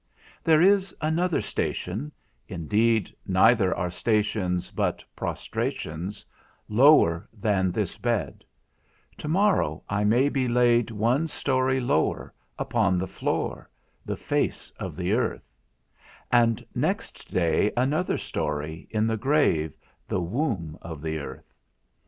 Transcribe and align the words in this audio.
There 0.43 0.63
is 0.63 0.95
another 0.99 1.41
station 1.41 2.11
(indeed 2.47 3.15
neither 3.27 3.71
are 3.77 3.91
stations 3.91 4.71
but 4.71 5.05
prostrations) 5.15 6.25
lower 6.67 7.29
than 7.31 7.71
this 7.71 7.99
bed; 7.99 8.43
to 9.19 9.27
morrow 9.27 9.83
I 9.87 10.03
may 10.03 10.27
be 10.27 10.47
laid 10.47 10.89
one 10.89 11.27
story 11.27 11.79
lower, 11.79 12.33
upon 12.57 12.97
the 12.97 13.05
floor, 13.05 13.69
the 14.03 14.17
face 14.17 14.71
of 14.79 14.95
the 14.95 15.13
earth; 15.13 15.47
and 16.31 16.65
next 16.73 17.31
day 17.31 17.71
another 17.77 18.17
story, 18.17 18.87
in 18.89 19.05
the 19.05 19.17
grave, 19.17 19.71
the 20.07 20.19
womb 20.19 20.79
of 20.81 21.03
the 21.03 21.19
earth. 21.19 21.53